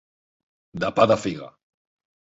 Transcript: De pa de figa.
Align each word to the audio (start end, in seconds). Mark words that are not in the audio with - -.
De 0.85 0.91
pa 0.99 1.07
de 1.13 1.21
figa. 1.27 1.53